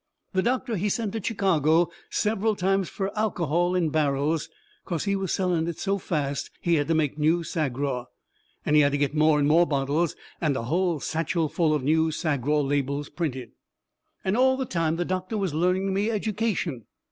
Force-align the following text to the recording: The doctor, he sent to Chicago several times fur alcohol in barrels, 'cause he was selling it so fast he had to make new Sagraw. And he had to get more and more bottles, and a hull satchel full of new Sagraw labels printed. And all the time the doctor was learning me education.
The 0.33 0.41
doctor, 0.41 0.77
he 0.77 0.89
sent 0.89 1.13
to 1.13 1.21
Chicago 1.23 1.91
several 2.09 2.55
times 2.55 2.89
fur 2.89 3.11
alcohol 3.15 3.75
in 3.75 3.89
barrels, 3.91 4.49
'cause 4.83 5.03
he 5.03 5.15
was 5.15 5.31
selling 5.31 5.67
it 5.67 5.77
so 5.77 5.99
fast 5.99 6.49
he 6.59 6.73
had 6.73 6.87
to 6.87 6.95
make 6.95 7.19
new 7.19 7.43
Sagraw. 7.43 8.05
And 8.65 8.75
he 8.75 8.81
had 8.81 8.93
to 8.93 8.97
get 8.97 9.13
more 9.13 9.37
and 9.37 9.47
more 9.47 9.67
bottles, 9.67 10.15
and 10.41 10.57
a 10.57 10.63
hull 10.63 10.99
satchel 11.01 11.49
full 11.49 11.71
of 11.75 11.83
new 11.83 12.09
Sagraw 12.09 12.63
labels 12.67 13.09
printed. 13.09 13.51
And 14.25 14.35
all 14.35 14.57
the 14.57 14.65
time 14.65 14.95
the 14.95 15.05
doctor 15.05 15.37
was 15.37 15.53
learning 15.53 15.93
me 15.93 16.09
education. 16.09 16.85